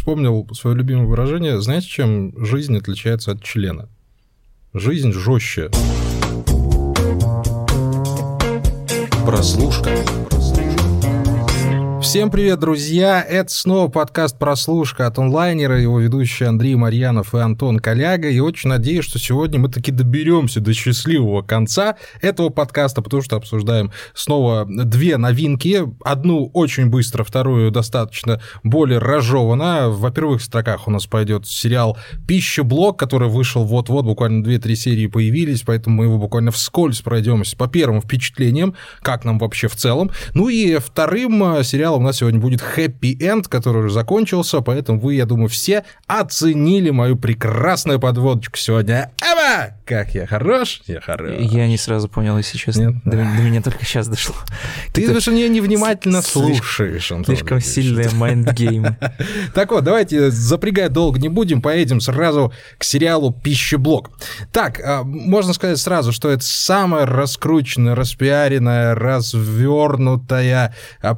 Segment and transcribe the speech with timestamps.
[0.00, 1.60] вспомнил свое любимое выражение.
[1.60, 3.90] Знаете, чем жизнь отличается от члена?
[4.72, 5.68] Жизнь жестче.
[9.26, 9.90] Прослушка.
[12.00, 13.20] Всем привет, друзья!
[13.20, 18.30] Это снова подкаст «Прослушка» от онлайнера, его ведущие Андрей Марьянов и Антон Коляга.
[18.30, 23.36] И очень надеюсь, что сегодня мы таки доберемся до счастливого конца этого подкаста, потому что
[23.36, 25.84] обсуждаем снова две новинки.
[26.02, 29.90] Одну очень быстро, вторую достаточно более разжеванно.
[29.90, 35.62] В первых строках у нас пойдет сериал «Пищеблок», который вышел вот-вот, буквально 2-3 серии появились,
[35.62, 40.10] поэтому мы его буквально вскользь пройдемся по первым впечатлениям, как нам вообще в целом.
[40.32, 45.26] Ну и вторым сериалом у нас сегодня будет End, который уже закончился, поэтому вы, я
[45.26, 49.10] думаю, все оценили мою прекрасную подводочку сегодня.
[49.20, 49.74] Эва!
[49.84, 50.82] Как я хорош?
[50.86, 51.32] Я хорош.
[51.40, 52.80] Я не сразу понял, если честно.
[52.80, 52.94] Нет?
[53.04, 54.36] До, до меня только сейчас дошло.
[54.92, 57.34] Ты даже меня невнимательно слушаешь, Антон.
[57.34, 58.96] Слишком сильный mind game.
[59.54, 64.10] Так вот, давайте запрягать долго не будем, поедем сразу к сериалу «Пищеблок».
[64.52, 71.14] Так, а, можно сказать сразу, что это самая раскрученная, распиаренная, развернутая а,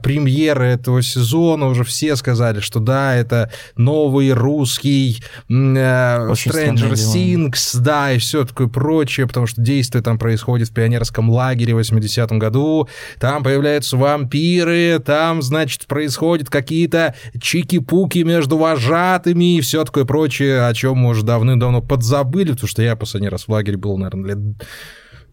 [0.63, 8.13] премьера этого сезона уже все сказали, что да, это новый русский э, Stranger Things, да,
[8.13, 12.89] и все такое прочее, потому что действие там происходит в пионерском лагере в 80-м году,
[13.19, 20.75] там появляются вампиры, там, значит, происходят какие-то чики-пуки между вожатыми и все такое прочее, о
[20.75, 24.39] чем мы уже давным-давно подзабыли, потому что я последний раз в лагере был, наверное, лет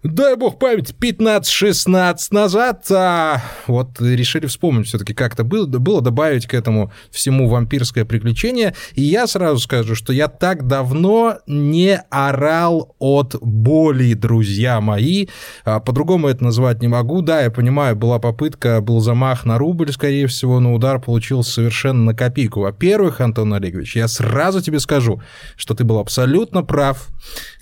[0.03, 6.47] дай бог память, 15-16 назад, а вот решили вспомнить все-таки, как это было, было добавить
[6.47, 8.75] к этому всему вампирское приключение.
[8.93, 15.27] И я сразу скажу, что я так давно не орал от боли, друзья мои.
[15.65, 17.21] А, по-другому это назвать не могу.
[17.21, 22.05] Да, я понимаю, была попытка, был замах на рубль, скорее всего, но удар получился совершенно
[22.05, 22.61] на копейку.
[22.61, 25.21] Во-первых, Антон Олегович, я сразу тебе скажу,
[25.57, 27.09] что ты был абсолютно прав,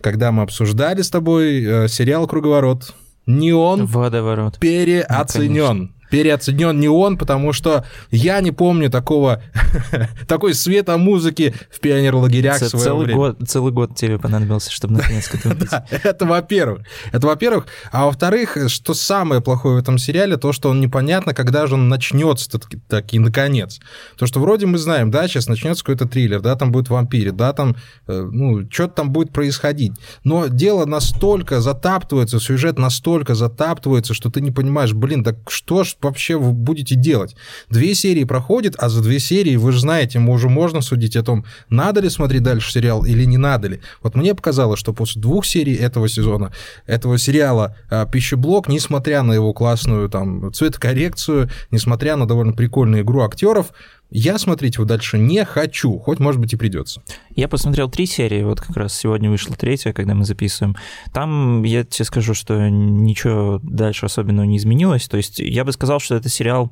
[0.02, 2.94] когда мы обсуждали с тобой э, сериал круговорот.
[3.26, 4.58] Не он Водоворот.
[4.60, 5.78] переоценен.
[5.78, 9.42] Ну, переоценен не он, потому что я не помню такого,
[10.28, 13.18] такой света музыки в пионерлагерях в целый время.
[13.18, 16.84] Год, целый год тебе понадобился, чтобы наконец этому да, Это во-первых.
[17.12, 17.68] Это во-первых.
[17.92, 21.90] А во-вторых, что самое плохое в этом сериале, то, что он непонятно, когда же он
[21.90, 23.80] начнется таки, наконец.
[24.18, 27.54] То, что вроде мы знаем, да, сейчас начнется какой-то триллер, да, там будет вампиры, да,
[27.54, 27.76] там,
[28.08, 29.94] э, ну, что-то там будет происходить.
[30.24, 35.97] Но дело настолько затаптывается, сюжет настолько затаптывается, что ты не понимаешь, блин, так что ж
[36.02, 37.36] вообще вы будете делать?
[37.70, 41.24] Две серии проходят, а за две серии, вы же знаете, мы уже можно судить о
[41.24, 43.82] том, надо ли смотреть дальше сериал или не надо ли.
[44.02, 46.52] Вот мне показалось, что после двух серий этого сезона,
[46.86, 53.22] этого сериала а, «Пищеблок», несмотря на его классную там цветокоррекцию, несмотря на довольно прикольную игру
[53.22, 53.68] актеров,
[54.10, 57.02] я смотреть его дальше не хочу, хоть, может быть, и придется.
[57.36, 60.76] Я посмотрел три серии, вот как раз сегодня вышла третья, когда мы записываем.
[61.14, 65.08] Там, я тебе скажу, что ничего дальше особенного не изменилось.
[65.08, 66.72] То есть я бы сказал, что это сериал,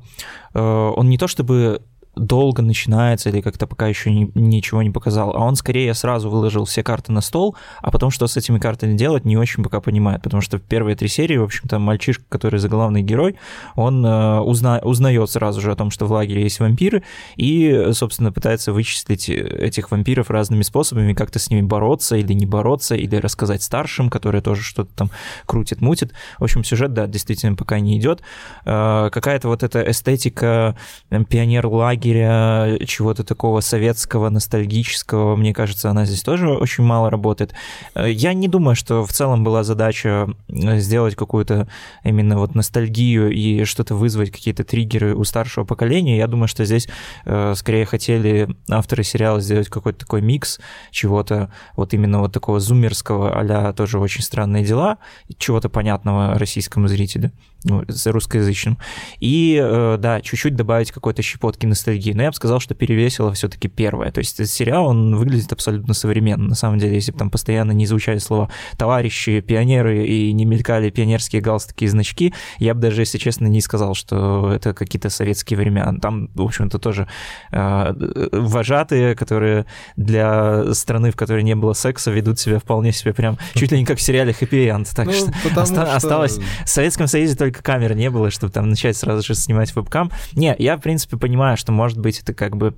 [0.54, 1.82] э, он не то чтобы
[2.16, 6.64] долго начинается или как-то пока еще ни, ничего не показал, а он скорее сразу выложил
[6.64, 10.22] все карты на стол, а потом что с этими картами делать, не очень пока понимает,
[10.22, 13.36] потому что в первые три серии, в общем-то, мальчишка, который заглавный герой,
[13.74, 17.02] он э, узна, узнает сразу же о том, что в лагере есть вампиры,
[17.36, 22.94] и, собственно, пытается вычислить этих вампиров разными способами, как-то с ними бороться или не бороться,
[22.94, 25.10] или рассказать старшим, которые тоже что-то там
[25.44, 26.12] крутит, мутит.
[26.38, 28.22] В общем, сюжет, да, действительно пока не идет.
[28.64, 30.76] Э, какая-то вот эта эстетика
[31.10, 37.54] э, пионер-лагеря, лагеря, чего-то такого советского, ностальгического, мне кажется, она здесь тоже очень мало работает.
[37.94, 41.68] Э, я не думаю, что в целом была задача э, сделать какую-то
[42.04, 46.16] именно вот ностальгию и что-то вызвать, какие-то триггеры у старшего поколения.
[46.16, 46.88] Я думаю, что здесь
[47.24, 53.36] э, скорее хотели авторы сериала сделать какой-то такой микс чего-то вот именно вот такого зумерского
[53.36, 54.98] а тоже очень странные дела,
[55.38, 57.32] чего-то понятного российскому зрителю
[57.64, 58.78] ну, русскоязычным.
[59.20, 62.12] И, э, да, чуть-чуть добавить какой-то щепотки ностальгии.
[62.12, 64.10] Но я бы сказал, что перевесило все-таки первое.
[64.12, 66.48] То есть сериал, он выглядит абсолютно современно.
[66.48, 70.90] На самом деле, если бы там постоянно не звучали слова «товарищи», «пионеры» и не мелькали
[70.90, 75.58] пионерские галстуки и значки, я бы даже, если честно, не сказал, что это какие-то советские
[75.58, 75.94] времена.
[76.00, 77.08] Там, в общем-то, тоже
[77.50, 79.66] э, вожатые, которые
[79.96, 83.84] для страны, в которой не было секса, ведут себя вполне себе прям чуть ли не
[83.84, 84.88] как в сериале «Хэппи Энд».
[84.94, 86.38] Так ну, что, оста- что осталось...
[86.64, 90.10] В Советском Союзе только только камеры не было, чтобы там начать сразу же снимать вебкам.
[90.32, 92.74] Не, я, в принципе, понимаю, что, может быть, это как бы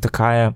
[0.00, 0.54] такая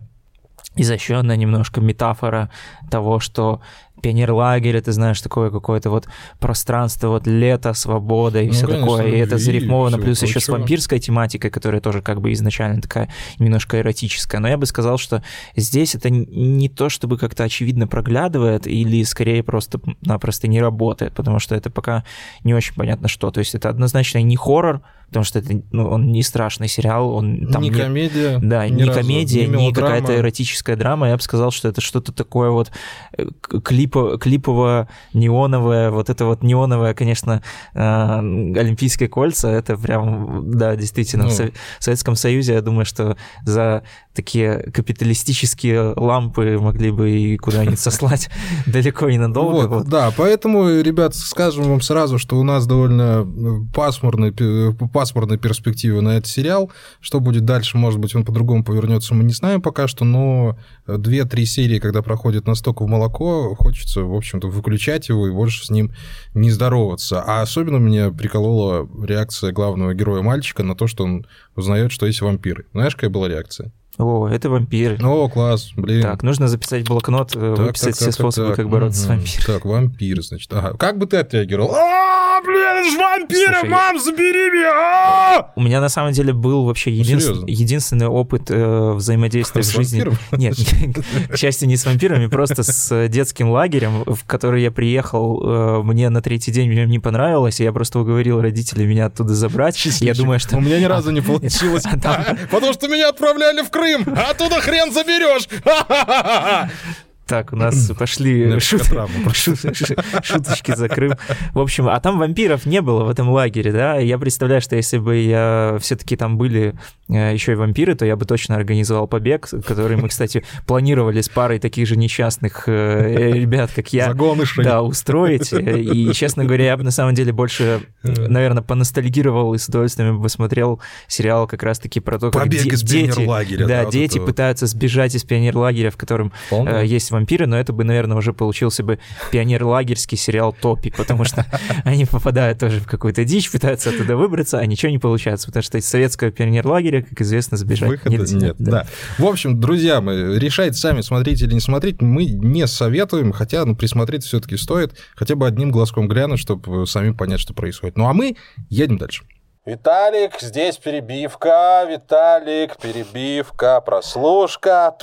[0.76, 2.50] изощренная немножко метафора
[2.88, 3.60] того, что
[4.02, 6.08] пионерлагерь, ты знаешь, такое какое-то вот
[6.40, 9.06] пространство, вот лето, свобода и Ну, все конечно, такое.
[9.06, 13.08] И это зарифмовано, плюс еще с вампирской тематикой, которая тоже как бы изначально такая
[13.38, 14.40] немножко эротическая.
[14.40, 15.22] Но я бы сказал, что
[15.56, 21.54] здесь это не то, чтобы как-то очевидно проглядывает, или скорее просто-напросто не работает, потому что
[21.54, 22.04] это пока
[22.44, 23.30] не очень понятно что.
[23.30, 24.82] То есть это однозначно не хоррор,
[25.12, 28.38] потому что это, ну, он не страшный сериал, он там не нет- комедия.
[28.42, 29.72] да, ни не разу, комедия, не мелодрама.
[29.96, 31.08] какая-то эротическая драма.
[31.10, 32.70] Я бы сказал, что это что-то такое вот
[33.18, 33.26] э,
[33.62, 37.42] клипо, клипово-неоновое, вот это вот неоновое, конечно,
[37.74, 41.32] э, Олимпийские кольца, это прям, да, действительно, в Ну.
[41.34, 41.50] Со-
[41.80, 43.82] в Советском Союзе, я думаю, что за
[44.14, 48.28] такие капиталистические лампы могли бы и куда-нибудь сослать
[48.66, 49.52] далеко и надолго.
[49.52, 49.88] Вот, вот.
[49.88, 56.00] Да, поэтому, ребят, скажем вам сразу, что у нас довольно э, пасмурные, пе- пасмурные перспективы
[56.00, 56.70] на этот сериал.
[57.00, 60.56] Что будет дальше, может быть, он по-другому повернется, мы не знаем пока что, но
[60.86, 65.70] две-три серии, когда проходит настолько в молоко, хочется, в общем-то, выключать его и больше с
[65.70, 65.90] ним
[66.34, 67.20] не здороваться.
[67.20, 71.26] А особенно меня приколола реакция главного героя мальчика на то, что он
[71.56, 72.66] узнает, что есть вампиры.
[72.72, 73.72] Знаешь, какая была реакция?
[73.98, 74.98] О, это вампир.
[75.04, 76.02] О, класс, блин.
[76.02, 79.04] Так, нужно записать блокнот, э, Так, выписать так, все так, способы, так, как бороться с
[79.06, 79.16] мгм.
[79.18, 79.44] вампиром.
[79.46, 80.52] Так, вампир, значит.
[80.52, 80.74] Ага.
[80.78, 81.74] Как бы ты отреагировал?
[81.74, 84.70] А, блин, это ж вампиры, Слушай, мам, забери меня!
[84.74, 87.46] а!» У меня на самом деле был вообще един- Ну, серьезно?
[87.46, 90.00] единственный опыт э, взаимодействия в С жизни.
[90.00, 90.18] вампиром?
[90.32, 90.56] Нет,
[91.30, 95.78] к счастью, не с вампирами, просто с детским лагерем, в который я приехал.
[95.80, 99.34] э, Мне на третий день мне не понравилось, и я просто уговорил родителей меня оттуда
[99.34, 99.76] забрать.
[100.00, 100.56] Я думаю, что...
[100.56, 101.84] У меня ни разу не получилось.
[101.84, 105.48] А Потому что меня отправляли в Крым, оттуда хрен заберешь.
[107.32, 111.14] Так, у нас пошли шут- шуточки за Крым.
[111.54, 113.96] В общем, а там вампиров не было в этом лагере, да?
[113.96, 116.74] Я представляю, что если бы я все-таки там были
[117.08, 121.30] э, еще и вампиры, то я бы точно организовал побег, который мы, кстати, планировали с
[121.30, 124.08] парой таких же несчастных э, ребят, как я.
[124.08, 124.62] Загонышей.
[124.62, 125.54] Да, устроить.
[125.54, 130.22] И, честно говоря, я бы на самом деле больше, наверное, поностальгировал и с удовольствием бы
[130.24, 134.26] посмотрел сериал как раз-таки про то, как Побег де- из дети, пионерлагеря, да, дети вот.
[134.26, 138.82] пытаются сбежать из пионерлагеря, в котором э, есть вампиры, но это бы, наверное, уже получился
[138.82, 138.98] бы
[139.30, 141.46] пионерлагерский сериал Топи, потому что
[141.84, 145.78] они попадают тоже в какую-то дичь, пытаются оттуда выбраться, а ничего не получается, потому что
[145.78, 148.38] из советского пионерлагеря, как известно, сбежать Выхода нельзя.
[148.38, 148.86] нет, да.
[149.18, 152.00] В общем, друзья мои, решайте сами, смотреть или не смотреть.
[152.00, 154.96] Мы не советуем, хотя, ну, присмотреть все-таки стоит.
[155.14, 157.96] Хотя бы одним глазком глянуть, чтобы сами понять, что происходит.
[157.96, 158.36] Ну, а мы
[158.68, 159.24] едем дальше.
[159.64, 164.96] Виталик, здесь перебивка, Виталик, перебивка, прослушка.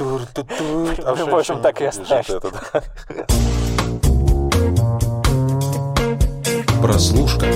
[0.00, 2.26] Мы можем так и оставить.
[6.82, 7.46] Прослушка.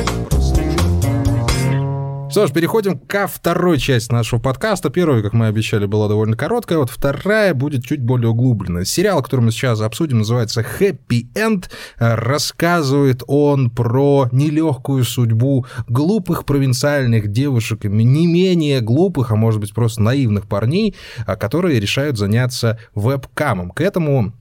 [2.35, 4.91] Что ж, переходим ко второй части нашего подкаста.
[4.91, 8.85] Первая, как мы обещали, была довольно короткая, вот вторая будет чуть более углубленная.
[8.85, 11.71] Сериал, который мы сейчас обсудим, называется «Happy End».
[11.97, 20.03] Рассказывает он про нелегкую судьбу глупых провинциальных девушек, не менее глупых, а может быть просто
[20.03, 20.97] наивных парней,
[21.29, 23.71] а, которые решают заняться вебкамом.
[23.71, 24.33] К этому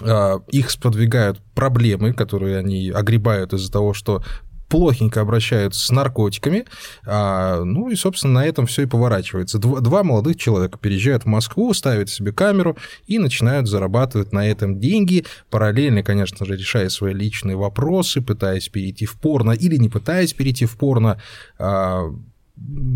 [0.00, 4.22] э, их сподвигают проблемы, которые они огребают из-за того, что
[4.68, 6.64] плохенько обращаются с наркотиками.
[7.06, 9.58] А, ну и, собственно, на этом все и поворачивается.
[9.58, 12.76] Два, два молодых человека переезжают в Москву, ставят себе камеру
[13.06, 19.06] и начинают зарабатывать на этом деньги, параллельно, конечно же, решая свои личные вопросы, пытаясь перейти
[19.06, 21.20] в порно или не пытаясь перейти в порно,
[21.58, 22.10] а,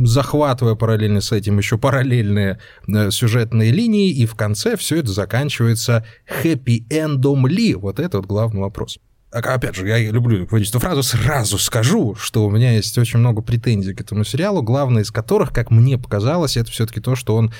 [0.04, 2.58] захватывая параллельно с этим еще параллельные
[2.88, 7.75] э, сюжетные линии, и в конце все это заканчивается хэппи-эндом ли?
[7.75, 8.99] Вот это вот главный вопрос.
[9.32, 13.18] А, Опять же, я люблю говорить эту фразу, сразу скажу, что у меня есть очень
[13.18, 17.34] много претензий к этому сериалу, главное из которых, как мне показалось, это все-таки то, что
[17.34, 17.52] он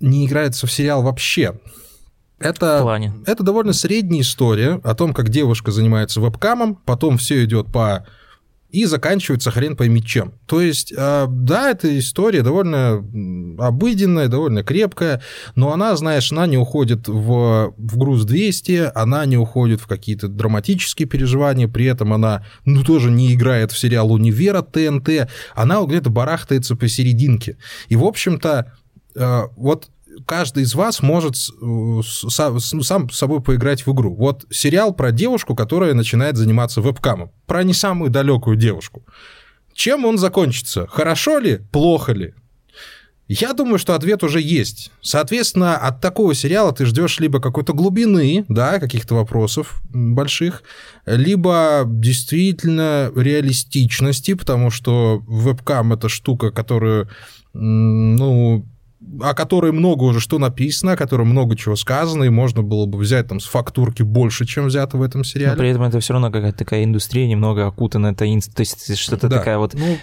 [0.00, 1.54] не играется в сериал вообще.
[2.40, 2.78] Это,
[3.26, 8.06] это довольно средняя история о том, как девушка занимается вебкамом, потом все идет по
[8.72, 10.32] и заканчивается хрен пойми чем.
[10.46, 13.04] То есть, э, да, эта история довольно
[13.58, 15.22] обыденная, довольно крепкая,
[15.54, 20.28] но она, знаешь, она не уходит в, в груз 200, она не уходит в какие-то
[20.28, 26.10] драматические переживания, при этом она, ну, тоже не играет в сериал «Универ» ТНТ, она где-то
[26.10, 27.56] барахтается посерединке.
[27.88, 28.72] И, в общем-то,
[29.14, 29.90] э, вот
[30.26, 31.50] каждый из вас может с-
[32.02, 34.14] с- сам, с- собой поиграть в игру.
[34.14, 37.30] Вот сериал про девушку, которая начинает заниматься вебкамом.
[37.46, 39.04] Про не самую далекую девушку.
[39.74, 40.86] Чем он закончится?
[40.86, 41.60] Хорошо ли?
[41.72, 42.34] Плохо ли?
[43.32, 44.90] Я думаю, что ответ уже есть.
[45.02, 50.64] Соответственно, от такого сериала ты ждешь либо какой-то глубины, да, каких-то вопросов больших,
[51.06, 57.08] либо действительно реалистичности, потому что вебкам это штука, которую,
[57.52, 58.66] ну,
[59.22, 62.98] о которой много уже что написано, о которой много чего сказано, и можно было бы
[62.98, 65.52] взять там с фактурки больше, чем взято в этом сериале.
[65.52, 69.28] Но при этом это все равно какая-то такая индустрия, немного окутанная таинственность, то есть что-то
[69.28, 69.96] Да, такая вот ну,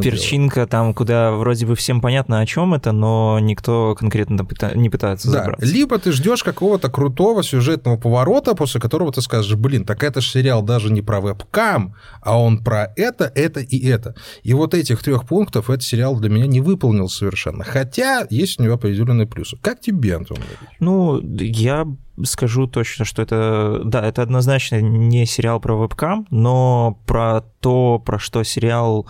[0.00, 5.30] перчинка там, куда вроде бы всем понятно, о чем это, но никто конкретно не пытается
[5.30, 5.66] Да, забраться.
[5.66, 10.28] либо ты ждешь какого-то крутого сюжетного поворота, после которого ты скажешь, блин, так это же
[10.28, 14.14] сериал даже не про вебкам, а он про это, это и это.
[14.42, 17.62] И вот этих трех пунктов этот сериал для меня не выполнил совершенно.
[17.64, 19.56] Хотя есть у него определенные плюсы.
[19.60, 20.38] Как тебе, Антон?
[20.80, 21.86] Ну, я
[22.24, 28.18] скажу точно, что это, да, это однозначно не сериал про вебкам, но про то, про
[28.18, 29.06] что сериал,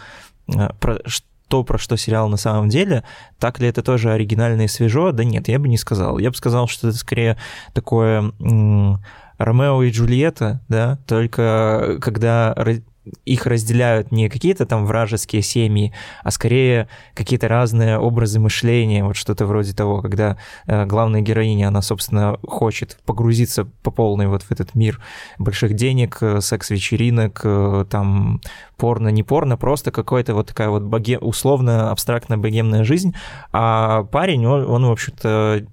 [0.55, 0.99] э, про
[1.49, 3.05] то, про что сериал на самом деле,
[3.39, 5.13] так ли это тоже оригинально и свежо?
[5.13, 6.19] Да нет, я бы не сказал.
[6.19, 7.39] Я бы сказал, что это скорее
[7.73, 8.33] такое
[9.39, 12.55] Ромео и Джульетта, да, только когда
[13.25, 19.47] их разделяют не какие-то там вражеские семьи, а скорее какие-то разные образы мышления, вот что-то
[19.47, 20.37] вроде того, когда
[20.67, 25.01] э, главная героиня, она, собственно, хочет погрузиться по полной вот в этот мир
[25.39, 28.41] больших денег, э, секс-вечеринок, э, там
[28.77, 31.19] порно, не порно, просто какая-то вот такая вот боге...
[31.19, 33.15] условно абстрактная богемная жизнь,
[33.53, 35.67] а парень, он, он в общем-то,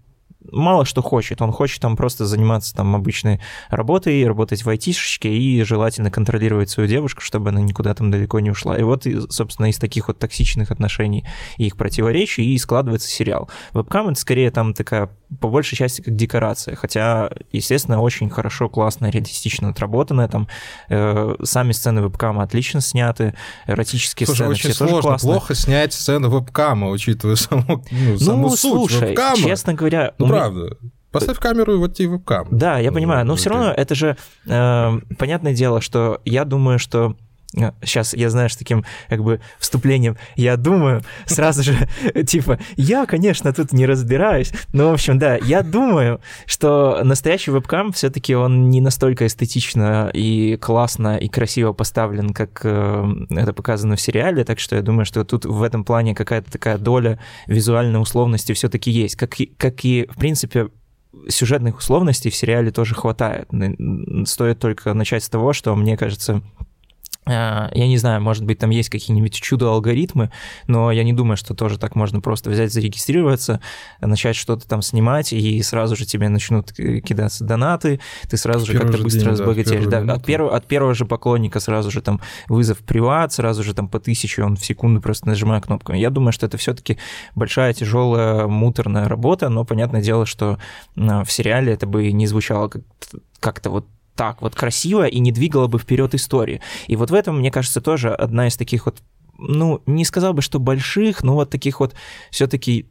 [0.51, 1.41] мало что хочет.
[1.41, 6.89] Он хочет там просто заниматься там обычной работой, работать в айтишечке и желательно контролировать свою
[6.89, 8.77] девушку, чтобы она никуда там далеко не ушла.
[8.77, 11.25] И вот, собственно, из таких вот токсичных отношений
[11.57, 13.49] и их противоречий и складывается сериал.
[13.73, 19.09] Вебкам это скорее там такая, по большей части, как декорация, хотя, естественно, очень хорошо, классно,
[19.09, 20.47] реалистично отработанная, там
[20.89, 23.33] э, сами сцены вебкама отлично сняты,
[23.67, 25.31] эротические Слушай, сцены очень все тоже сложно, классно.
[25.31, 29.37] плохо снять сцену вебкама, учитывая саму, ну, саму Ну, суть слушай, вебкама.
[29.37, 30.77] честно говоря, Ну, у правда.
[31.11, 32.47] Поставь камеру и вот тебе вебкам.
[32.51, 36.77] Да, я понимаю, но Ну, все равно это же э, понятное дело, что я думаю,
[36.77, 37.15] что
[37.83, 41.75] сейчас я знаю, с таким как бы вступлением, я думаю, сразу же,
[42.25, 47.91] типа, я, конечно, тут не разбираюсь, но, в общем, да, я думаю, что настоящий вебкам
[47.91, 54.01] все-таки он не настолько эстетично и классно и красиво поставлен, как э, это показано в
[54.01, 58.53] сериале, так что я думаю, что тут в этом плане какая-то такая доля визуальной условности
[58.53, 60.69] все-таки есть, как и, как и, в принципе,
[61.29, 63.49] сюжетных условностей в сериале тоже хватает.
[64.25, 66.41] Стоит только начать с того, что, мне кажется,
[67.27, 70.31] я не знаю, может быть, там есть какие-нибудь чудо-алгоритмы,
[70.67, 73.61] но я не думаю, что тоже так можно просто взять, зарегистрироваться,
[73.99, 78.77] начать что-то там снимать, и сразу же тебе начнут к- кидаться донаты, ты сразу же
[78.77, 79.85] как-то быстро день, да, разбогатеешь.
[79.85, 80.19] Да, минуту.
[80.19, 83.99] от, первого, от первого же поклонника сразу же там вызов приват, сразу же там по
[83.99, 85.93] тысяче, он в секунду просто нажимает кнопку.
[85.93, 86.97] Я думаю, что это все-таки
[87.33, 90.59] большая, тяжелая, муторная работа, но понятное дело, что
[90.97, 92.83] а, в сериале это бы не звучало как-
[93.39, 96.61] как-то вот так вот красиво и не двигало бы вперед истории.
[96.87, 99.01] И вот в этом, мне кажется, тоже одна из таких вот,
[99.37, 101.95] ну, не сказал бы, что больших, но вот таких вот
[102.31, 102.87] все-таки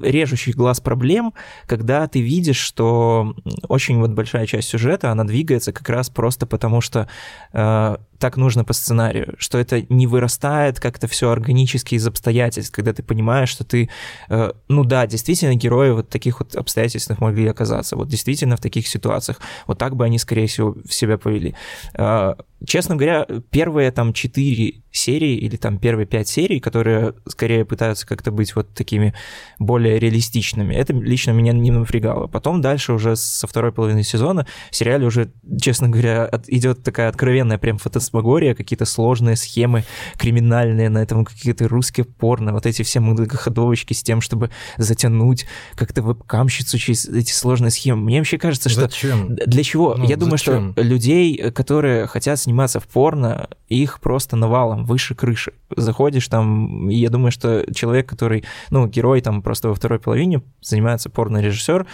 [0.00, 1.34] режущих глаз проблем,
[1.66, 3.34] когда ты видишь, что
[3.68, 7.08] очень вот большая часть сюжета, она двигается как раз просто потому, что
[7.52, 12.92] э, так нужно по сценарию, что это не вырастает как-то все органически из обстоятельств, когда
[12.92, 13.90] ты понимаешь, что ты,
[14.28, 18.86] э, ну да, действительно герои вот таких вот обстоятельствах могли оказаться, вот действительно в таких
[18.86, 21.56] ситуациях, вот так бы они, скорее всего, себя повели.
[21.94, 28.06] Э, честно говоря, первые там четыре серии или там первые пять серий, которые скорее пытаются
[28.06, 29.14] как-то быть вот такими
[29.58, 32.26] более реалистичными, это лично меня не напрягало.
[32.28, 37.08] Потом дальше уже со второй половины сезона в сериале уже, честно говоря, от- идет такая
[37.08, 37.78] откровенная прям
[38.12, 39.84] фантасмагория, какие-то сложные схемы
[40.18, 46.02] криминальные, на этом какие-то русские порно, вот эти все многоходовочки с тем, чтобы затянуть как-то
[46.02, 48.02] вебкамщицу через эти сложные схемы.
[48.02, 49.34] Мне вообще кажется, что Зачем?
[49.34, 49.94] для чего?
[49.96, 50.72] Ну, Я думаю, зачем?
[50.72, 55.52] что людей, которые хотят сниматься в порно, их просто навалом выше крыши.
[55.74, 60.42] Заходишь там, и я думаю, что человек, который, ну, герой там просто во второй половине
[60.60, 61.86] занимается порно-режиссер,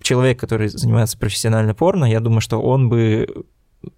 [0.00, 3.26] человек, который занимается профессионально порно, я думаю, что он бы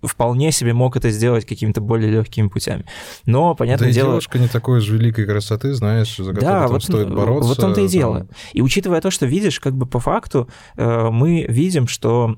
[0.02, 2.84] вполне себе мог это сделать какими-то более легкими путями.
[3.24, 4.10] Но, понятное да дело...
[4.12, 7.48] девушка не такой же великой красоты, знаешь, за которую Да, там вот, стоит бороться.
[7.48, 7.92] вот в том-то и там.
[7.92, 8.28] дело.
[8.52, 12.36] И учитывая то, что видишь, как бы по факту э, мы видим, что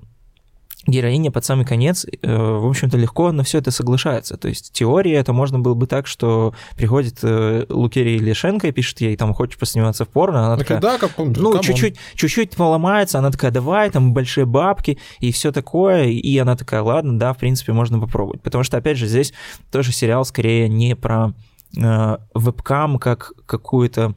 [0.89, 4.37] героиня под самый конец, э, в общем-то, легко на все это соглашается.
[4.37, 9.01] То есть теория это можно было бы так, что приходит э, Лукерия Лешенко и пишет
[9.01, 12.57] ей, там, хочешь посниматься в порно, она Такая, такая, да, как он, ну, чуть-чуть, чуть-чуть
[12.57, 17.33] поломается, она такая, давай, там большие бабки и все такое, и она такая, ладно, да,
[17.33, 18.43] в принципе, можно попробовать.
[18.43, 19.33] Потому что, опять же, здесь
[19.71, 21.35] тоже сериал скорее не про
[21.77, 24.15] э, вебкам как какую-то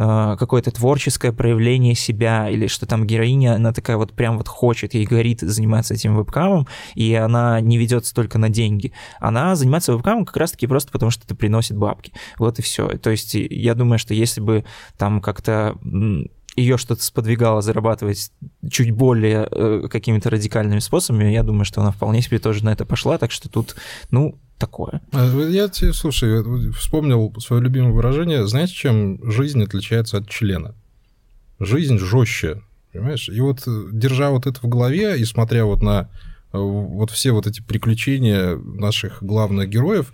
[0.00, 5.04] какое-то творческое проявление себя, или что там героиня, она такая вот прям вот хочет, ей
[5.04, 8.92] горит заниматься этим вебкамом, и она не ведется только на деньги.
[9.18, 12.12] Она занимается вебкамом как раз-таки просто потому, что это приносит бабки.
[12.38, 12.88] Вот и все.
[12.98, 14.64] То есть я думаю, что если бы
[14.96, 15.76] там как-то
[16.56, 18.32] ее что-то сподвигало зарабатывать
[18.70, 22.84] чуть более э, какими-то радикальными способами, я думаю, что она вполне себе тоже на это
[22.84, 23.76] пошла, так что тут,
[24.10, 25.00] ну, такое.
[25.12, 28.46] А, я тебе, слушай, вспомнил свое любимое выражение.
[28.46, 30.74] Знаете, чем жизнь отличается от члена?
[31.58, 32.62] Жизнь жестче,
[32.92, 33.28] понимаешь?
[33.28, 36.08] И вот держа вот это в голове и смотря вот на
[36.52, 40.12] э, вот все вот эти приключения наших главных героев,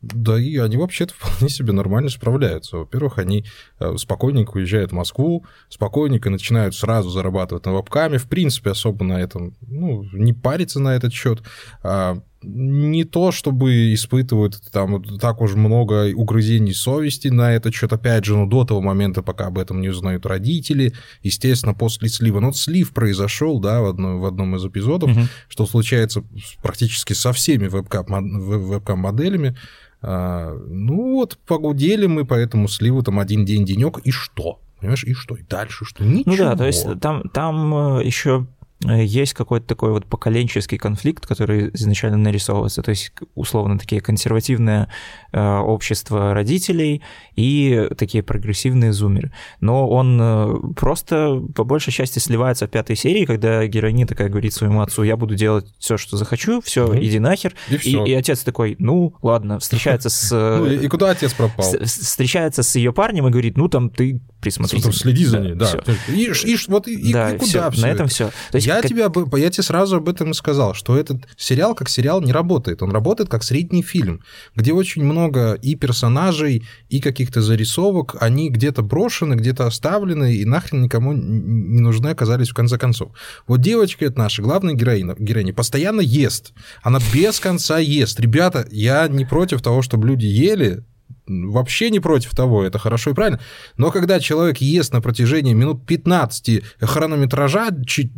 [0.00, 2.76] да и они вообще-то вполне себе нормально справляются.
[2.76, 3.44] Во-первых, они
[3.80, 9.20] э, спокойненько уезжают в Москву, спокойненько начинают сразу зарабатывать на вебкаме, в принципе, особо на
[9.20, 11.42] этом, ну, не париться на этот счет.
[11.82, 18.24] А не то, чтобы испытывают там так уж много угрызений совести на этот счет, опять
[18.24, 20.92] же, ну, до того момента, пока об этом не узнают родители,
[21.22, 22.40] естественно, после слива.
[22.40, 25.20] Вот слив произошел, да, в, одно, в одном из эпизодов, угу.
[25.48, 26.22] что случается
[26.62, 29.56] практически со всеми вебкам-моделями,
[30.00, 34.60] а, ну вот, погудели мы по этому сливу там один день, денек, и что?
[34.78, 35.34] Понимаешь, и что?
[35.34, 36.04] И дальше что?
[36.04, 36.30] Ничего.
[36.30, 38.46] Ну да, то есть там, там э, еще
[38.84, 44.88] есть какой-то такой вот поколенческий конфликт, который изначально нарисовывается, то есть условно такие консервативное
[45.32, 47.02] э, общество родителей
[47.34, 49.32] и такие прогрессивные зумеры.
[49.60, 54.54] Но он э, просто по большей части сливается в пятой серии, когда героиня такая говорит
[54.54, 57.04] своему отцу, я буду делать все, что захочу, все, mm-hmm.
[57.04, 57.54] иди нахер.
[57.68, 60.30] И, и, и отец такой, ну ладно, встречается с...
[60.30, 61.66] Ну и куда отец пропал?
[61.84, 64.80] Встречается с ее парнем и говорит, ну там ты присмотри.
[64.92, 65.68] Следи за ней, да.
[66.06, 66.30] И,
[66.68, 68.28] вот и куда все, На этом все.
[68.50, 68.90] То есть, я, как...
[68.90, 69.02] тебе,
[69.40, 72.82] я тебе сразу об этом и сказал, что этот сериал как сериал не работает.
[72.82, 74.22] Он работает как средний фильм,
[74.54, 80.82] где очень много и персонажей, и каких-то зарисовок, они где-то брошены, где-то оставлены, и нахрен
[80.82, 83.12] никому не нужны оказались в конце концов.
[83.46, 86.52] Вот девочка это наша главная героиня, героиня постоянно ест.
[86.82, 88.20] Она без конца ест.
[88.20, 90.84] Ребята, я не против того, чтобы люди ели,
[91.28, 93.40] вообще не против того, это хорошо и правильно.
[93.76, 97.68] Но когда человек ест на протяжении минут 15 хронометража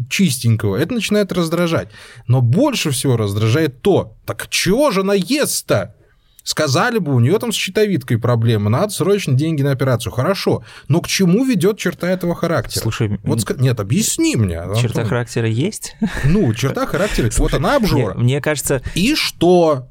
[0.09, 1.89] чистенького, это начинает раздражать.
[2.27, 5.95] Но больше всего раздражает то, так чего же она ест-то?
[6.43, 10.11] Сказали бы, у нее там с щитовидкой проблемы, надо срочно деньги на операцию.
[10.11, 12.83] Хорошо, но к чему ведет черта этого характера?
[12.83, 14.63] Слушай, вот нет, объясни мне.
[14.81, 15.97] Черта характера есть?
[16.25, 18.15] Ну, черта характера, вот она обжора.
[18.15, 18.83] Мне кажется...
[18.95, 19.89] И что?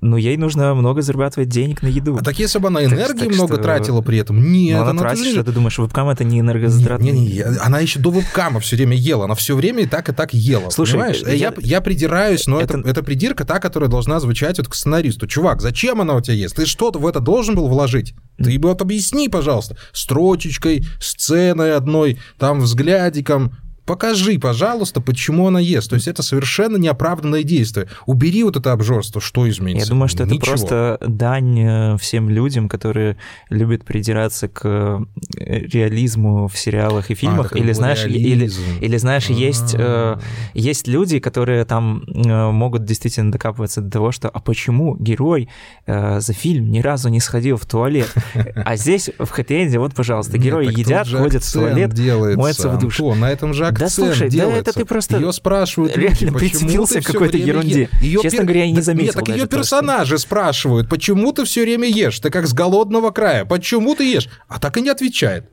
[0.00, 2.16] Ну, ей нужно много зарабатывать денег на еду.
[2.16, 3.62] А так если бы она энергии так, так много что...
[3.62, 4.76] тратила при этом, нет.
[4.76, 7.04] Но она, она тратит, что ты думаешь, вебкам это не энергозатратно?
[7.04, 10.08] Не, не, не, она еще до вебкама все время ела, она все время и так,
[10.08, 10.70] и так ела.
[10.70, 11.22] Слушай, понимаешь?
[11.22, 12.78] Я, я, я придираюсь, но это...
[12.78, 15.26] Это, это придирка та, которая должна звучать вот к сценаристу.
[15.26, 16.54] Чувак, зачем она у тебя есть?
[16.54, 18.14] Ты что-то в это должен был вложить?
[18.42, 23.56] Ты вот объясни, пожалуйста, строчечкой, сценой одной, там взглядиком,
[23.90, 25.90] Покажи, пожалуйста, почему она ест.
[25.90, 27.88] То есть это совершенно неоправданное действие.
[28.06, 29.88] Убери вот это обжорство, что изменится?
[29.88, 30.36] Я думаю, что Ничего.
[30.36, 33.16] это просто дань э, всем людям, которые
[33.48, 35.00] любят придираться к э,
[35.34, 37.52] реализму в сериалах и фильмах.
[37.52, 38.48] А, или, знаешь, или,
[38.80, 40.20] или знаешь, есть, э,
[40.54, 45.48] есть люди, которые там могут действительно докапываться до того, что а почему герой
[45.88, 48.14] за фильм ни разу не сходил в туалет?
[48.54, 51.92] А здесь в хэппи вот, пожалуйста, герои едят, ходят в туалет,
[52.36, 53.00] моются в душ.
[53.00, 54.64] На этом же да слушай, делается.
[54.64, 57.88] да это ты просто ее спрашивают реально прицепился к какой-то ерунде.
[58.00, 58.46] Ее Честно пер...
[58.46, 59.06] говоря, я не заметил.
[59.06, 60.26] Нет, так ее персонажи просто.
[60.26, 62.18] спрашивают, почему ты все время ешь?
[62.20, 63.44] Ты как с голодного края.
[63.44, 64.28] Почему ты ешь?
[64.48, 65.50] А так и не отвечает.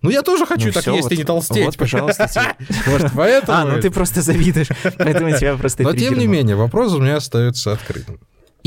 [0.00, 1.64] Ну, я тоже хочу ну, так все, есть вот, и не толстеть.
[1.64, 2.28] Вот, пожалуйста.
[2.86, 3.58] Может, поэтому...
[3.58, 7.16] А, ну ты просто завидуешь, поэтому тебя просто Но, тем не менее, вопрос у меня
[7.16, 8.20] остается открытым.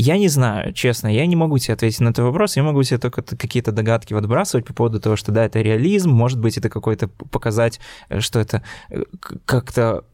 [0.04, 2.98] Я не знаю, честно, я не могу тебе ответить на этот вопрос, я могу тебе
[2.98, 7.06] только какие-то догадки отбрасывать по поводу того, что да, это реализм, может быть, это какой-то
[7.06, 9.04] показать, э, что это э,
[9.44, 10.04] как-то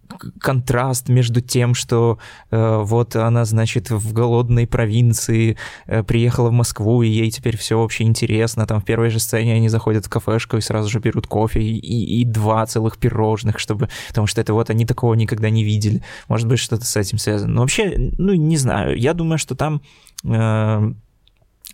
[0.40, 2.18] контраст между тем, что
[2.50, 7.78] э, вот она, значит, в голодной провинции э, приехала в Москву, и ей теперь все
[7.78, 8.66] вообще интересно.
[8.66, 12.20] Там в первой же сцене они заходят в кафешку и сразу же берут кофе и,
[12.20, 13.88] и, два целых пирожных, чтобы...
[14.08, 16.02] Потому что это вот они такого никогда не видели.
[16.28, 17.52] Может быть, что-то с этим связано.
[17.54, 18.96] Но вообще, ну, не знаю.
[18.98, 19.82] Я думаю, что там...
[20.24, 20.92] Э,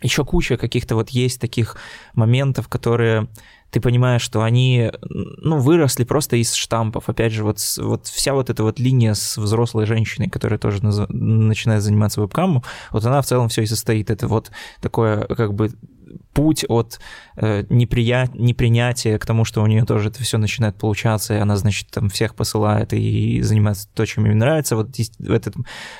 [0.02, 1.76] еще куча каких-то вот есть таких
[2.14, 3.28] моментов, которые
[3.74, 7.08] ты понимаешь, что они, ну, выросли просто из штампов.
[7.08, 11.06] Опять же, вот, вот вся вот эта вот линия с взрослой женщиной, которая тоже наз...
[11.08, 14.10] начинает заниматься вебкамом, вот она в целом все и состоит.
[14.10, 15.72] Это вот такое, как бы,
[16.34, 17.00] путь от
[17.36, 18.28] э, неприя...
[18.34, 22.10] непринятия к тому, что у нее тоже это все начинает получаться, и она, значит, там
[22.10, 24.76] всех посылает и занимается то, чем ей нравится.
[24.76, 24.90] Вот
[25.26, 25.54] этот,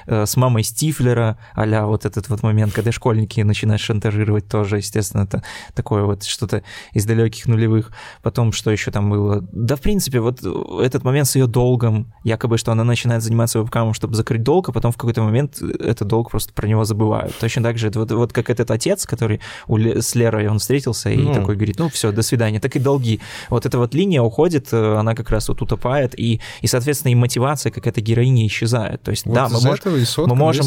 [0.06, 5.22] э, с мамой Стифлера, а вот этот вот момент, когда школьники начинают шантажировать тоже, естественно,
[5.22, 5.42] это
[5.74, 7.92] такое вот что-то из далеких нулевых.
[8.22, 9.46] Потом, что еще там было?
[9.52, 10.40] Да, в принципе, вот
[10.82, 14.72] этот момент с ее долгом, якобы, что она начинает заниматься вебкамом, чтобы закрыть долг, а
[14.72, 17.34] потом в какой-то момент этот долг просто про него забывают.
[17.38, 19.78] Точно так же, вот, вот как этот отец, который у,
[20.24, 21.34] Лерой он встретился и ну.
[21.34, 23.20] такой говорит, ну все, до свидания, так и долги.
[23.50, 27.14] Вот эта вот линия уходит, э, она как раз вот утопает, и, и соответственно, и
[27.14, 29.02] мотивация какая-то героини исчезает.
[29.02, 29.80] То есть, вот да, мы, мож,
[30.16, 30.66] мы можем,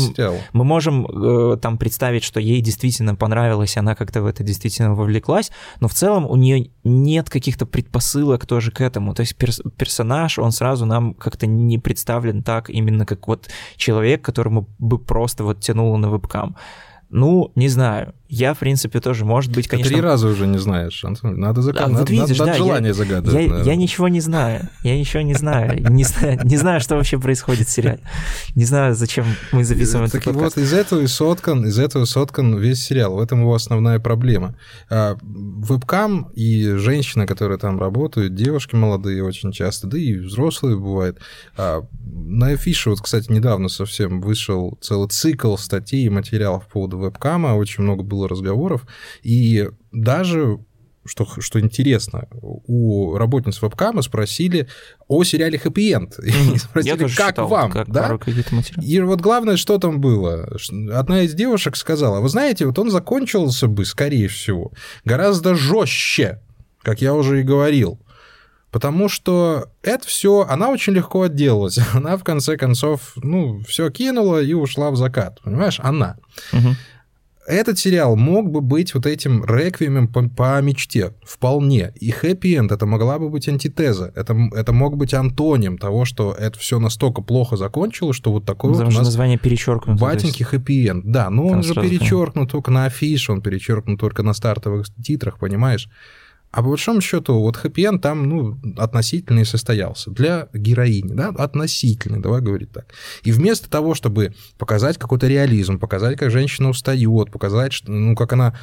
[0.54, 5.52] мы можем э, там представить, что ей действительно понравилось, она как-то в это действительно вовлеклась,
[5.80, 9.14] но в целом у нее нет каких-то предпосылок тоже к этому.
[9.14, 14.22] То есть перс персонаж, он сразу нам как-то не представлен так, именно как вот человек,
[14.22, 16.56] которому бы просто вот тянуло на вебкам.
[17.10, 18.14] Ну, не знаю.
[18.30, 19.90] Я, в принципе, тоже, может быть, конечно...
[19.90, 21.40] Ты три раза уже не знаешь, Антон.
[21.40, 21.76] Надо, зак...
[21.76, 23.48] да, надо, вот видишь, надо да, желание я, загадывать.
[23.48, 24.70] Я, я ничего не знаю.
[24.84, 25.82] Я ничего не знаю.
[25.98, 28.02] Не знаю, не знаю, что вообще происходит в сериале.
[28.56, 30.56] Не знаю, зачем мы записываем этот подкаст.
[30.56, 33.16] вот из этого и соткан, из этого соткан весь сериал.
[33.16, 34.56] В этом его основная проблема.
[34.90, 41.20] А, вебкам и женщины, которые там работают, девушки молодые очень часто, да и взрослые бывают.
[41.58, 47.00] А, на Афише, вот, кстати, недавно совсем вышел целый цикл статей и материалов по поводу
[47.00, 47.56] вебкама.
[47.56, 48.88] Очень много было было разговоров,
[49.22, 50.60] и даже
[51.08, 54.68] что, что интересно, у работниц вебкама спросили
[55.08, 56.20] о сериале «Хэппи Энд».
[56.20, 58.18] Mm, спросили, как читал, вам, как да?
[58.82, 60.58] И вот главное, что там было.
[60.94, 64.72] Одна из девушек сказала, вы знаете, вот он закончился бы, скорее всего,
[65.06, 66.42] гораздо жестче,
[66.82, 68.00] как я уже и говорил.
[68.70, 71.80] Потому что это все, она очень легко отделалась.
[71.94, 75.40] Она, в конце концов, ну, все кинула и ушла в закат.
[75.42, 76.18] Понимаешь, она.
[76.52, 76.76] Угу
[77.48, 81.94] этот сериал мог бы быть вот этим реквиемом по, по мечте, вполне.
[81.96, 84.12] И хэппи-энд это могла бы быть антитеза.
[84.16, 88.72] Это, это мог быть антоним того, что это все настолько плохо закончилось, что вот такой
[88.72, 89.08] Потому вот у нас...
[89.08, 90.00] название перечеркнуто.
[90.00, 91.06] Батенький хэппи-энд.
[91.06, 95.88] Да, но он же перечеркнут только на афише, он перечеркнут только на стартовых титрах, понимаешь?
[96.52, 100.12] А по большому счету, вот хэппи там, ну, относительно и состоялся.
[100.12, 102.86] Для героини, да, относительный, давай говорить так.
[103.24, 108.58] И вместо того, чтобы показать какой-то реализм, показать, как женщина устает, показать, ну, как она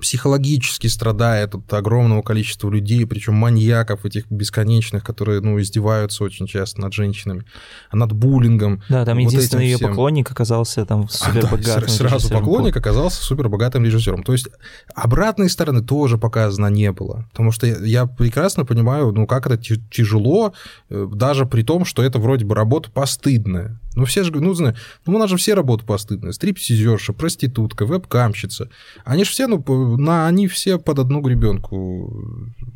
[0.00, 6.80] психологически страдает от огромного количества людей, причем маньяков этих бесконечных, которые, ну, издеваются очень часто
[6.80, 7.44] над женщинами,
[7.90, 8.82] а над буллингом.
[8.88, 9.90] Да, там вот единственный ее всем.
[9.90, 14.22] поклонник оказался там супербогатым а, да, Сразу поклонник оказался супербогатым режиссером.
[14.22, 14.48] То есть
[14.94, 17.26] обратной стороны тоже показано не было.
[17.30, 20.54] Потому что я прекрасно понимаю, ну, как это тяжело,
[20.90, 23.78] э, даже при том, что это вроде бы работа постыдная.
[23.94, 24.74] Ну, все же, ну, знаю,
[25.06, 26.32] ну, у нас же все работы постыдные.
[26.32, 28.70] Стриптизерша, проститутка, веб-камщица.
[29.04, 29.62] Они же все, ну,
[29.96, 32.12] на, они все под одну гребенку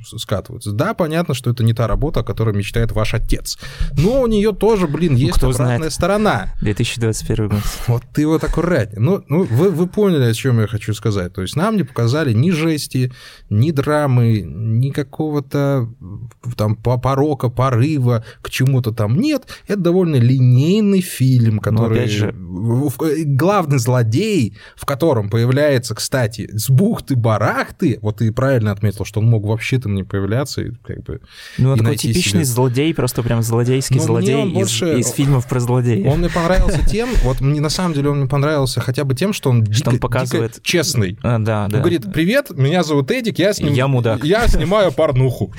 [0.04, 0.72] скатываются.
[0.72, 3.58] Да, понятно, что это не та работа, о которой мечтает ваш отец.
[3.92, 5.92] Но у нее тоже, блин, ну, есть ну, обратная знает.
[5.92, 6.52] сторона.
[6.60, 7.58] 2021 год.
[7.86, 9.00] Вот ты вот аккуратнее.
[9.00, 11.32] Ну, ну вы, вы поняли, о чем я хочу сказать.
[11.32, 13.12] То есть нам не показали ни жести,
[13.50, 15.88] ни драмы, ни какого-то
[16.56, 19.18] там порока, порыва к чему-то там.
[19.18, 22.08] Нет, это довольно линейный фильм, который...
[22.08, 22.34] же...
[22.36, 29.44] Главный злодей, в котором появляется, кстати, с бухты-барахты, вот ты правильно отметил, что он мог
[29.44, 31.20] вообще там не появляться, и как бы...
[31.58, 32.54] Ну, он такой типичный себе...
[32.54, 34.98] злодей, просто прям злодейский ну, злодей из, больше...
[34.98, 36.06] из фильмов про злодеев.
[36.06, 39.32] Он мне понравился тем, вот мне на самом деле он мне понравился хотя бы тем,
[39.32, 40.52] что он, что дико, он показывает...
[40.52, 41.18] дико честный.
[41.22, 41.76] А, да, да.
[41.76, 43.72] Он говорит, привет, меня зовут Эдик, я, сним...
[43.72, 44.24] я мудак.
[44.24, 45.52] Я снимаю порнуху.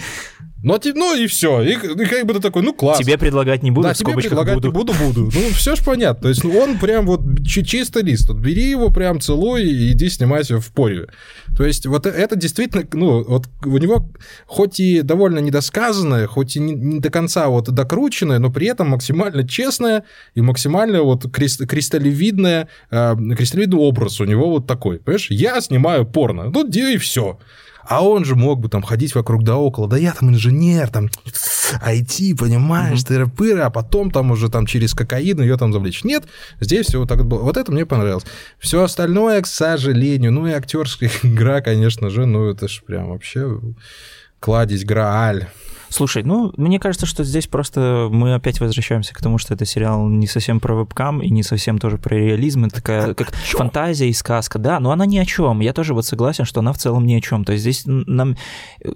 [0.64, 1.62] Ну, ну и все.
[1.62, 2.98] И, и как бы ты такой, ну класс.
[2.98, 4.68] Тебе предлагать не буду, да, тебе предлагать буду.
[4.68, 5.32] не буду, буду.
[5.34, 6.24] Ну, все ж понятно.
[6.24, 8.28] То есть ну, он прям вот чистый лист.
[8.30, 11.08] Вот бери его прям, целуй и иди снимайся в поре.
[11.56, 14.10] То есть вот это действительно, ну, вот у него
[14.48, 18.90] хоть и довольно недосказанное, хоть и не, не до конца вот докрученное, но при этом
[18.90, 25.00] максимально честное и максимально вот кристаллевидное, э, кристаллевидный образ у него вот такой.
[25.00, 26.50] Понимаешь, я снимаю порно.
[26.50, 27.38] Ну, и все.
[27.88, 29.88] А он же мог бы там ходить вокруг да около.
[29.88, 31.10] Да я там инженер, там
[31.86, 33.08] IT, понимаешь, mm-hmm.
[33.08, 36.04] тыры-пыры, а потом там уже там через кокаин ее там завлечь.
[36.04, 36.26] Нет,
[36.60, 37.40] здесь все вот так было.
[37.40, 38.26] Вот это мне понравилось.
[38.60, 43.60] Все остальное, к сожалению, ну и актерская игра, конечно же, ну это ж прям вообще
[44.40, 45.48] кладезь Грааль.
[45.90, 50.08] Слушай, ну, мне кажется, что здесь просто мы опять возвращаемся к тому, что это сериал
[50.08, 52.66] не совсем про вебкам и не совсем тоже про реализм.
[52.66, 55.60] Это такая как фантазия и сказка, да, но она ни о чем.
[55.62, 57.46] Я тоже вот согласен, что она в целом ни о чем.
[57.46, 58.36] То есть здесь нам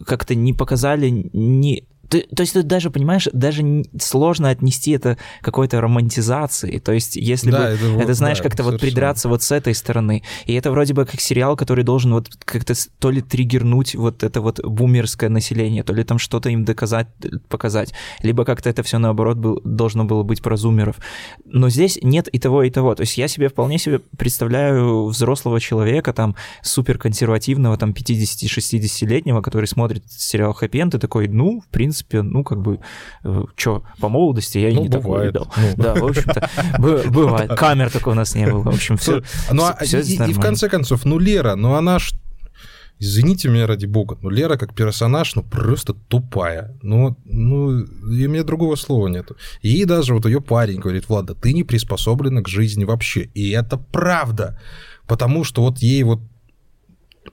[0.06, 5.80] как-то не показали ни То, то есть ты даже, понимаешь, даже сложно отнести это какой-то
[5.80, 6.80] романтизации.
[6.80, 9.52] То есть если да, бы, это, вот, это знаешь, да, как-то вот придраться вот с
[9.52, 10.21] этой стороны.
[10.45, 14.41] И это вроде бы как сериал, который должен вот как-то то ли триггернуть вот это
[14.41, 17.08] вот бумерское население, то ли там что-то им доказать,
[17.47, 20.97] показать, либо как-то это все наоборот был, должно было быть про зумеров.
[21.45, 22.93] Но здесь нет и того, и того.
[22.93, 30.04] То есть я себе вполне себе представляю взрослого человека, там, суперконсервативного, там, 50-60-летнего, который смотрит
[30.10, 32.80] сериал «Хэппи Энд» и такой, ну, в принципе, принципе, ну, как бы,
[33.24, 35.34] э, что, по молодости я ну, не бывает.
[35.34, 35.76] такой видел.
[35.78, 35.84] Ну.
[35.84, 36.50] Да, в общем-то,
[37.10, 37.52] бывает.
[37.56, 38.64] Камер такой у нас не было.
[38.64, 39.22] В общем, все.
[39.52, 42.12] Ну, а и в конце концов, ну, Лера, ну, она ж
[43.04, 46.78] Извините меня ради бога, но Лера как персонаж, ну, просто тупая.
[46.84, 49.36] Ну, ну, и у меня другого слова нету.
[49.64, 53.22] И даже вот ее парень говорит, Влада, ты не приспособлена к жизни вообще.
[53.34, 54.62] И это правда.
[55.08, 56.20] Потому что вот ей вот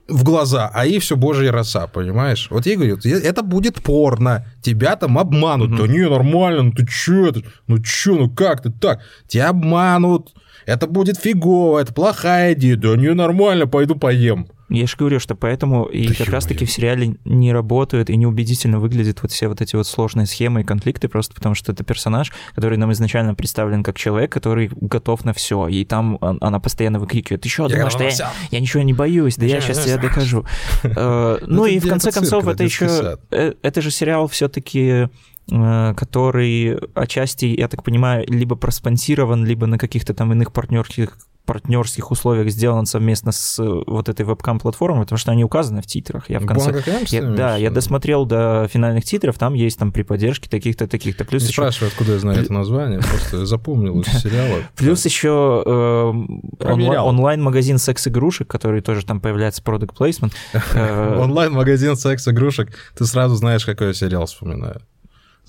[0.07, 2.47] в глаза, а ей все божья роса, понимаешь?
[2.51, 5.71] Вот ей говорят, это будет порно, тебя там обманут.
[5.71, 5.87] Mm-hmm.
[5.87, 7.41] Да не, нормально, ну ты чё это?
[7.67, 9.01] Ну чё, ну как ты так?
[9.27, 10.33] Тебя обманут,
[10.65, 12.75] это будет фигово, это плохая идея.
[12.75, 14.47] Да не, нормально, пойду поем.
[14.69, 19.21] Я же говорю, что поэтому и как раз-таки в сериале не работают и неубедительно выглядят
[19.23, 22.77] вот все вот эти вот сложные схемы и конфликты, просто потому что это персонаж, который
[22.77, 27.67] нам изначально представлен как человек, который готов на все, и там она постоянно выкрикивает, что,
[27.67, 30.45] думаешь, что я, я ничего не боюсь, да я сейчас тебе докажу.
[30.83, 35.07] Э, ну и в конце концов это еще, э, это же сериал все-таки
[35.49, 41.17] который отчасти, я так понимаю, либо проспонсирован, либо на каких-то там иных партнерских
[41.49, 46.29] партнерских условиях сделан совместно с э, вот этой вебкам-платформой, потому что они указаны в титрах.
[46.29, 46.83] Я в конце...
[47.07, 51.25] Я, да, я досмотрел до финальных титров, там есть там при поддержке таких-то, таких-то.
[51.25, 51.61] Плюс Не еще...
[51.63, 54.59] спрашивай, откуда я знаю это название, просто запомнил из сериала.
[54.75, 60.33] Плюс еще э, онлайн-магазин секс-игрушек, который тоже там появляется, product placement.
[60.75, 64.81] Э, онлайн-магазин секс-игрушек, ты сразу знаешь, какой я сериал вспоминаю.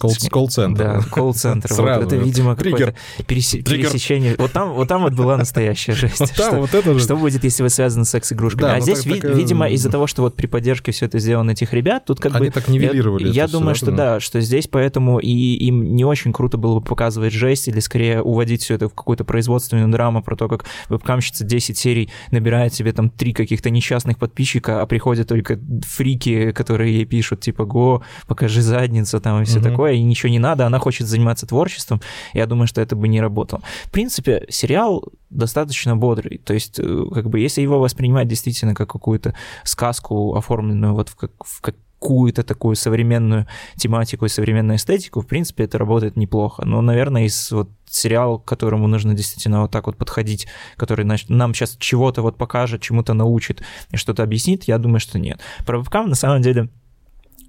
[0.01, 0.79] Колл-центр.
[0.79, 1.73] Да, колл-центр.
[1.75, 2.95] Вот это, видимо, какое-то
[3.27, 4.35] пересе- пересечение.
[4.39, 6.21] Вот там, вот там вот была настоящая жесть.
[6.21, 7.01] Вот там, что, вот это же...
[7.01, 8.63] что будет, если вы связаны с секс-игрушками?
[8.63, 11.07] Да, а ну здесь, так, ви- так, видимо, из-за того, что вот при поддержке все
[11.07, 12.53] это сделано этих ребят, тут как Они бы...
[12.53, 16.33] так нивелировали Я, я думаю, все, что да, что здесь поэтому и им не очень
[16.33, 20.37] круто было бы показывать жесть или скорее уводить все это в какую-то производственную драму про
[20.37, 25.59] то, как вебкамщица 10 серий набирает себе там три каких-то несчастных подписчика, а приходят только
[25.87, 29.69] фрики, которые ей пишут, типа, го, покажи задницу там и все угу.
[29.91, 32.01] Такое и ничего не надо, она хочет заниматься творчеством,
[32.35, 33.63] я думаю, что это бы не работало.
[33.87, 38.91] В принципе, сериал достаточно бодрый, то есть, э, как бы, если его воспринимать действительно как
[38.91, 45.27] какую-то сказку, оформленную вот в, как, в какую-то такую современную тематику и современную эстетику, в
[45.27, 46.65] принципе, это работает неплохо.
[46.67, 51.31] Но, наверное, из вот сериала, к которому нужно действительно вот так вот подходить, который значит,
[51.31, 55.41] нам сейчас чего-то вот покажет, чему-то научит и что-то объяснит, я думаю, что нет.
[55.67, 56.69] Про вебкам, на самом деле,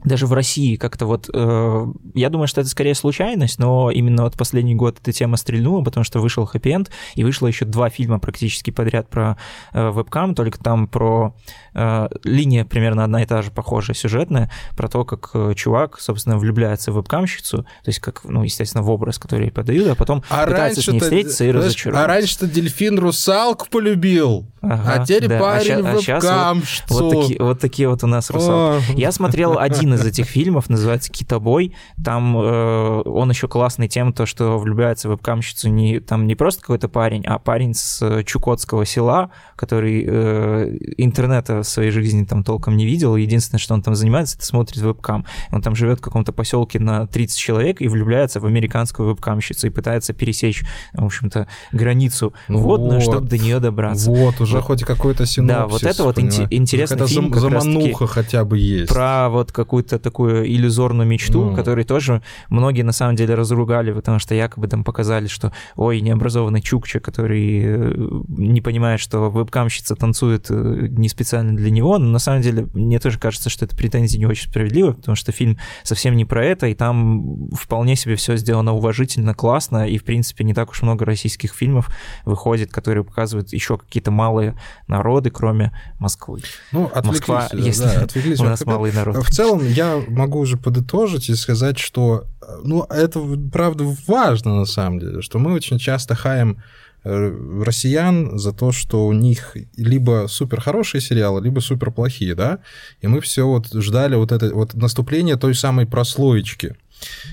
[0.04, 4.36] даже в России как-то вот, э, я думаю, что это скорее случайность, но именно вот
[4.36, 8.20] последний год эта тема стрельнула, потому что вышел хэппи энд и вышло еще два фильма
[8.20, 9.38] практически подряд про
[9.74, 11.36] э, вебкам, только там про
[11.74, 16.38] э, линия примерно одна и та же, похожая, сюжетная, про то, как э, чувак, собственно,
[16.38, 20.24] влюбляется в вебкамщицу, то есть как, ну, естественно, в образ, который ей подают, а потом
[20.30, 22.06] а пытается с ней встретиться и разочароваться.
[22.06, 25.40] А раньше-то дельфин русалку полюбил, ага, а теперь да.
[25.40, 26.84] парень а, вебкамщицу.
[26.90, 28.94] Вот, вот, такие, вот такие вот у нас русалки.
[28.96, 31.76] Я смотрел один из этих фильмов, называется «Китобой».
[32.04, 36.62] Там э, он еще классный тем, то, что влюбляется в вебкамщицу не, там не просто
[36.62, 42.78] какой-то парень, а парень с Чукотского села, который э, интернета в своей жизни там толком
[42.78, 43.16] не видел.
[43.16, 45.26] Единственное, что он там занимается, это смотрит вебкам.
[45.52, 49.70] Он там живет в каком-то поселке на 30 человек и влюбляется в американскую вебкамщицу и
[49.70, 54.10] пытается пересечь, в общем-то, границу водную, вот, чтобы до нее добраться.
[54.10, 54.66] Вот, уже вот.
[54.66, 55.58] хоть какой-то синопсис.
[55.58, 57.34] Да, вот это вот ин- интересный фильм.
[57.34, 58.92] Замануха хотя бы есть.
[58.92, 59.52] Про вот
[59.82, 61.56] какую-то такую иллюзорную мечту, ну.
[61.56, 66.62] которую тоже многие на самом деле разругали, потому что якобы там показали, что ой, необразованный
[66.62, 72.20] Чукча, который э, не понимает, что вебкамщица танцует э, не специально для него, но на
[72.20, 76.16] самом деле мне тоже кажется, что это претензия не очень справедливая, потому что фильм совсем
[76.16, 80.54] не про это, и там вполне себе все сделано уважительно, классно, и в принципе не
[80.54, 81.90] так уж много российских фильмов
[82.26, 84.56] выходит, которые показывают еще какие-то малые
[84.88, 86.42] народы, кроме Москвы.
[86.72, 88.40] Ну, Москва, если да, отвлеклись.
[88.42, 89.18] у нас малый народ.
[89.18, 92.26] В целом, я могу уже подытожить и сказать, что
[92.64, 93.20] ну, это
[93.52, 96.62] правда важно на самом деле, что мы очень часто хаем
[97.04, 102.60] э, россиян за то, что у них либо супер хорошие сериалы, либо супер плохие, да,
[103.02, 106.76] и мы все вот ждали вот это вот наступление той самой прослоечки.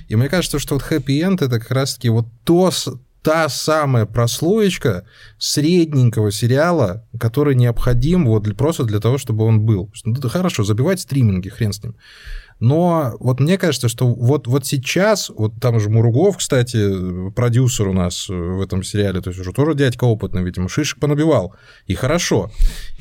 [0.09, 2.71] И мне кажется, что вот Happy End это как раз-таки вот то,
[3.29, 5.05] та самая прослоечка
[5.37, 9.93] средненького сериала, который необходим вот просто для того, чтобы он был.
[10.07, 11.95] Ну, хорошо, забивать стриминги, хрен с ним.
[12.59, 17.93] Но вот мне кажется, что вот, вот сейчас, вот там же Муругов, кстати, продюсер у
[17.93, 21.55] нас в этом сериале, то есть уже тоже дядька опытный, видимо, шишек понабивал,
[21.87, 22.51] и хорошо.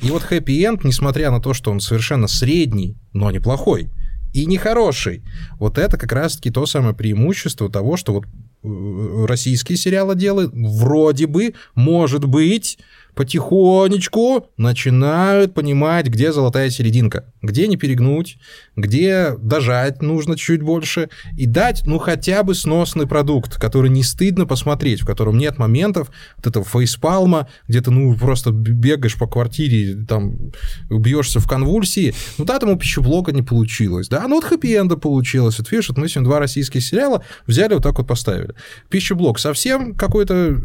[0.02, 3.88] И вот хэппи-энд, несмотря на то, что он совершенно средний, но неплохой,
[4.34, 5.22] и нехороший,
[5.58, 8.28] вот это как раз-таки то самое преимущество того, что вот э,
[8.62, 12.78] российские сериалы делают, вроде бы, может быть,
[13.18, 18.38] потихонечку начинают понимать, где золотая серединка, где не перегнуть,
[18.76, 24.46] где дожать нужно чуть больше и дать, ну, хотя бы сносный продукт, который не стыдно
[24.46, 29.96] посмотреть, в котором нет моментов вот этого фейспалма, где ты, ну, просто бегаешь по квартире,
[30.08, 30.52] там,
[30.88, 32.14] бьешься в конвульсии.
[32.38, 35.58] Ну, да, там у пищеблока не получилось, да, ну, вот хэппи-энда получилось.
[35.58, 38.54] Вот видишь, вот мы сегодня два российских сериала взяли вот так вот поставили.
[38.88, 40.56] Пищеблок совсем какой-то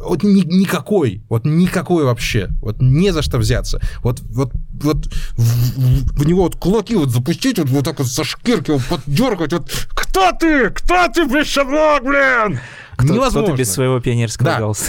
[0.00, 3.80] вот ни, никакой, вот никакой вообще, вот не за что взяться.
[4.02, 8.24] Вот, вот, вот в, в него вот кулаки вот запустить, вот, вот так вот со
[8.24, 10.70] шкирки вот поддергать, вот кто ты?
[10.70, 12.60] Кто ты, пищеблок, блин?
[12.96, 13.48] Кто, Невозможно.
[13.48, 14.58] Кто ты без своего пионерского да.
[14.58, 14.86] голоса?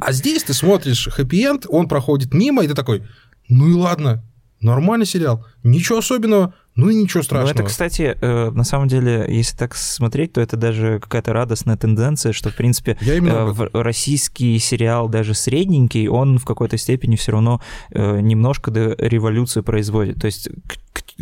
[0.00, 3.04] А здесь ты смотришь хэппи-энд, он проходит мимо, и ты такой,
[3.48, 4.22] ну и ладно,
[4.60, 7.52] нормальный сериал, ничего особенного, ну и ничего страшного.
[7.52, 11.76] Ну, это, кстати, э, на самом деле, если так смотреть, то это даже какая-то радостная
[11.76, 17.32] тенденция, что, в принципе, Я э, российский сериал, даже средненький, он в какой-то степени все
[17.32, 20.20] равно э, немножко до революции производит.
[20.20, 20.48] То есть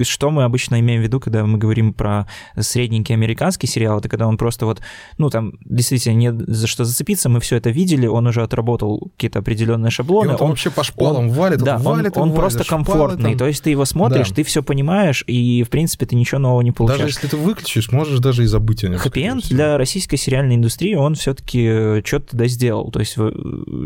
[0.06, 2.26] что мы обычно имеем в виду, когда мы говорим про
[2.58, 4.80] средненький американский сериал, это когда он просто вот,
[5.18, 9.40] ну, там, действительно, не за что зацепиться, мы все это видели, он уже отработал какие-то
[9.40, 10.30] определенные шаблоны.
[10.30, 13.30] И он, он вообще по шпалам он, валит, да, валит, он, он, он просто комфортный,
[13.30, 13.38] там...
[13.38, 14.37] то есть ты его смотришь, да.
[14.37, 17.00] ты все понимаешь, и, в принципе, ты ничего нового не получаешь.
[17.00, 18.98] Даже если ты выключишь, можешь даже и забыть о нем.
[18.98, 22.90] Хэппи для российской сериальной индустрии, он все-таки э, что-то да сделал.
[22.90, 23.16] То есть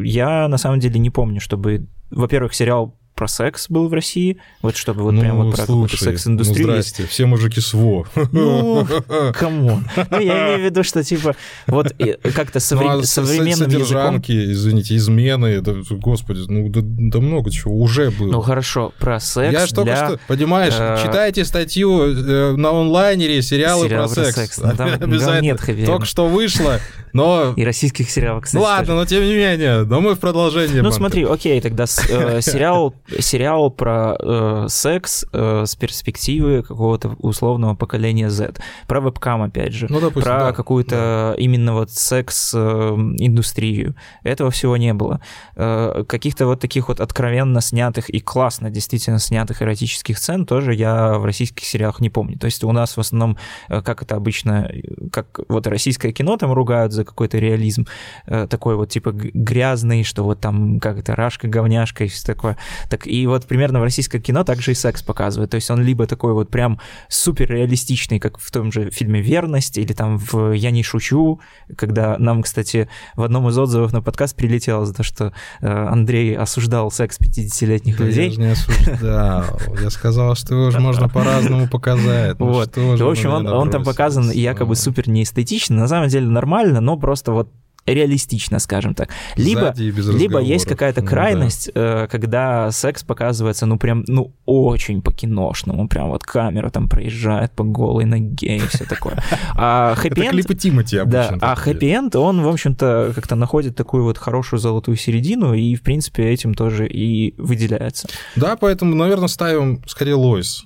[0.05, 4.77] я, на самом деле, не помню, чтобы во-первых, сериал про секс был в России, вот
[4.77, 6.67] чтобы вот ну, прям вот про какую-то секс-индустрию.
[6.67, 8.05] Ну, здрасте, все мужики СВО.
[8.33, 8.85] Ну,
[9.33, 9.85] come on.
[10.11, 11.37] Ну, я имею в виду, что, типа,
[11.69, 11.95] вот
[12.35, 14.21] как-то совре- ну, а современным языком...
[14.27, 18.33] извините, измены, да, господи, ну, да, да много чего уже было.
[18.33, 23.41] Ну, хорошо, про секс Я же только что, понимаешь, э, читайте статью э, на онлайнере
[23.41, 24.35] сериалы Сериал про, про секс.
[24.35, 24.59] секс.
[24.59, 25.43] Ну, там Обязательно.
[25.43, 26.81] Нет только что вышло,
[27.13, 27.53] но...
[27.57, 28.61] И российских сериалов, кстати.
[28.61, 30.81] Ну ладно, но тем не менее, но мы в продолжении.
[30.81, 31.87] Ну смотри, окей, тогда э,
[32.41, 38.55] сериал сериал про э, секс э, с перспективы какого-то условного поколения Z.
[38.87, 39.87] Про вебкам, опять же.
[39.89, 40.53] Ну, допустим, про да.
[40.53, 41.43] какую-то да.
[41.43, 43.95] именно вот секс-индустрию.
[44.23, 45.21] Этого всего не было.
[45.57, 51.19] Э, каких-то вот таких вот откровенно снятых и классно действительно снятых эротических сцен тоже я
[51.19, 52.39] в российских сериалах не помню.
[52.39, 53.37] То есть у нас в основном,
[53.69, 54.71] э, как это обычно,
[55.13, 57.87] как вот российское кино там ругают за какой-то реализм,
[58.27, 62.57] э, такой вот типа грязный, что вот там как это рашка, говняшка и все такое.
[62.89, 65.51] Так и вот примерно в российское кино также и секс показывает.
[65.51, 69.79] То есть он либо такой вот прям супер реалистичный, как в том же фильме «Верность»,
[69.79, 71.41] или там в «Я не шучу»,
[71.77, 76.37] когда нам, кстати, в одном из отзывов на подкаст прилетело за то, что э, Андрей
[76.37, 78.27] осуждал секс 50-летних да людей.
[78.27, 79.45] Я же не осуждал.
[79.81, 82.39] Я сказал, что его же можно по-разному показать.
[82.39, 82.77] Ну вот.
[82.77, 85.77] В общем, он там показан якобы супер неэстетично.
[85.77, 87.49] На самом деле нормально, но просто вот
[87.87, 89.09] реалистично, скажем так.
[89.37, 92.05] Либо, либо есть какая-то крайность, ну, да.
[92.05, 97.65] Э, когда секс показывается, ну, прям, ну, очень по-киношному, прям вот камера там проезжает по
[97.65, 99.23] голой ноге и все такое.
[99.55, 101.39] А хэппи клипы Тимати обычно.
[101.39, 105.83] Да, а хэппи он, в общем-то, как-то находит такую вот хорошую золотую середину, и, в
[105.83, 108.09] принципе, этим тоже и выделяется.
[108.37, 110.65] Да, поэтому, наверное, ставим скорее Лойс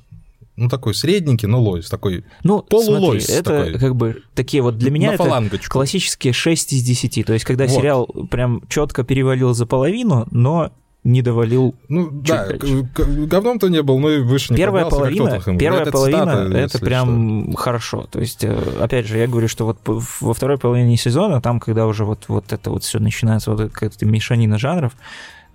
[0.57, 3.27] ну, такой средненький, но лойс, такой ну, полулойс.
[3.27, 3.79] Смотри, это такой.
[3.79, 7.27] как бы такие вот для меня это классические 6 из 10.
[7.27, 7.77] То есть, когда вот.
[7.77, 10.73] сериал прям четко перевалил за половину, но
[11.07, 11.75] не довалил.
[11.89, 16.59] Ну да, говном-то не был, но и выше не первая половина, Первая это половина цитата,
[16.59, 17.57] это прям что.
[17.59, 18.09] хорошо.
[18.11, 21.87] То есть, э, опять же, я говорю, что вот во второй половине сезона, там, когда
[21.87, 24.95] уже вот, вот это вот все начинается, вот какая-то мешанина жанров,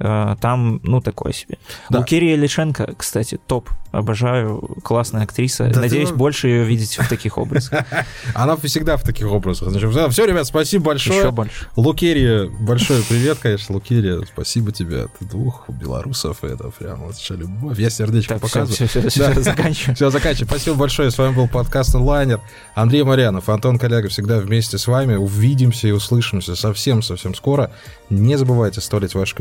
[0.02, 1.58] там, ну, такое себе.
[1.90, 2.00] Да.
[2.00, 3.70] Лукерия Лишенко, кстати, топ.
[3.92, 5.70] Обожаю, классная актриса.
[5.74, 6.16] Да Надеюсь, ты...
[6.16, 7.84] больше ее видеть в таких образах.
[8.34, 9.68] Она всегда в таких образах.
[10.12, 11.20] Все, ребят, спасибо большое.
[11.20, 11.68] Еще больше.
[11.76, 14.22] Лукерия, большой привет, конечно, Лукерия.
[14.26, 16.42] Спасибо тебе от двух белорусов.
[16.46, 17.78] Это прям вот любовь.
[17.78, 18.74] Я сердечко так, показываю.
[18.74, 19.96] Все, все, все, все, заканчиваем.
[19.96, 20.48] Все, заканчиваем.
[20.48, 21.12] Спасибо большое.
[21.12, 22.40] С вами был подкаст «Онлайнер».
[22.76, 25.16] Андрей Марьянов, Антон Коллега всегда вместе с вами.
[25.16, 27.72] Увидимся и услышимся совсем-совсем скоро.
[28.10, 29.36] Не забывайте оставлять ваши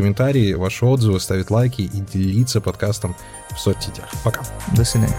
[0.54, 3.16] ваши отзывы, ставить лайки и делиться подкастом
[3.50, 4.08] в соцсетях.
[4.24, 4.42] Пока.
[4.74, 5.16] До свидания.